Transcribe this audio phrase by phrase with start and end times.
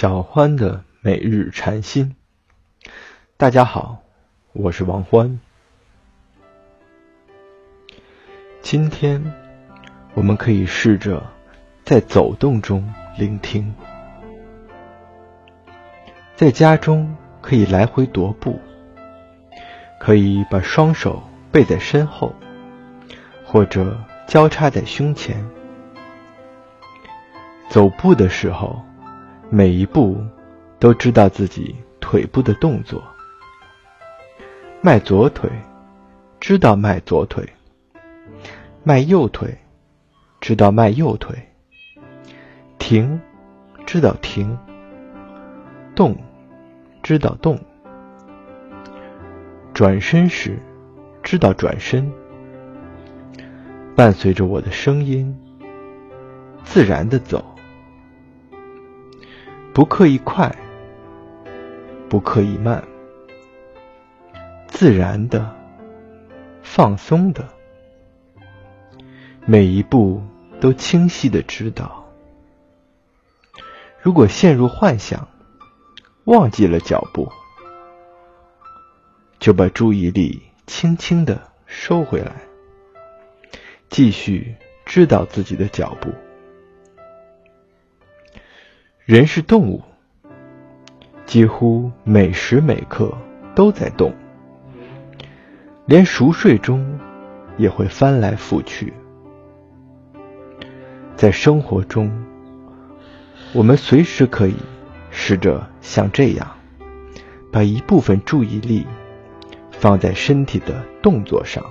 [0.00, 2.14] 小欢的每日禅心。
[3.36, 3.98] 大家好，
[4.52, 5.40] 我是王欢。
[8.62, 9.20] 今天
[10.14, 11.20] 我们可以试着
[11.84, 13.74] 在走动中聆听，
[16.36, 18.60] 在家中可以来回踱步，
[19.98, 21.20] 可以把双手
[21.50, 22.32] 背在身后，
[23.44, 25.44] 或者交叉在胸前。
[27.68, 28.80] 走步的时候。
[29.50, 30.18] 每一步
[30.78, 33.02] 都知道自己腿部的动作，
[34.82, 35.50] 迈左腿，
[36.38, 37.42] 知道迈左腿；
[38.84, 39.56] 迈右腿，
[40.38, 41.34] 知道迈右腿；
[42.78, 43.18] 停，
[43.86, 44.54] 知道停；
[45.94, 46.14] 动，
[47.02, 47.56] 知道动；
[49.72, 50.58] 转身时，
[51.22, 52.12] 知道转身。
[53.96, 55.34] 伴随着我的声音，
[56.64, 57.42] 自然的走。
[59.78, 60.52] 不刻意快，
[62.08, 62.82] 不刻意慢，
[64.66, 65.54] 自然的、
[66.64, 67.48] 放松的，
[69.46, 70.20] 每一步
[70.58, 72.04] 都清晰的知道。
[74.02, 75.28] 如果陷入幻想，
[76.24, 77.30] 忘记了脚步，
[79.38, 82.34] 就把注意力轻轻的收回来，
[83.88, 86.12] 继续知道自己的脚步。
[89.08, 89.80] 人是动物，
[91.24, 93.16] 几乎每时每刻
[93.54, 94.14] 都在动，
[95.86, 97.00] 连熟睡中
[97.56, 98.92] 也会翻来覆去。
[101.16, 102.12] 在生活中，
[103.54, 104.56] 我们随时可以
[105.10, 106.46] 试着像这样，
[107.50, 108.86] 把一部分注意力
[109.70, 111.64] 放在身体的动作上，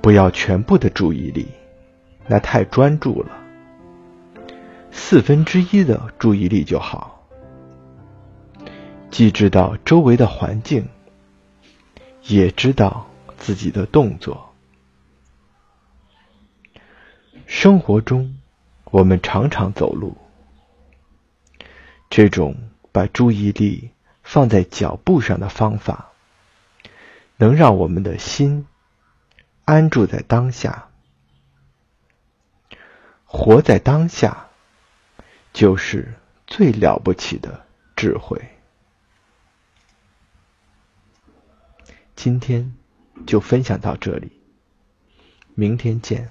[0.00, 1.48] 不要全部的注意力，
[2.26, 3.43] 那太专注了。
[4.96, 7.28] 四分之一的注意力就好，
[9.10, 10.88] 既知道周围的环境，
[12.22, 13.06] 也知道
[13.36, 14.54] 自己的动作。
[17.44, 18.38] 生活中，
[18.84, 20.16] 我们常常走路，
[22.08, 22.56] 这种
[22.90, 23.90] 把注意力
[24.22, 26.12] 放在脚步上的方法，
[27.36, 28.66] 能让我们的心
[29.64, 30.88] 安住在当下，
[33.24, 34.43] 活在当下。
[35.54, 36.12] 就是
[36.46, 37.64] 最了不起的
[37.96, 38.38] 智慧。
[42.16, 42.74] 今天
[43.24, 44.32] 就分享到这里，
[45.54, 46.30] 明天见。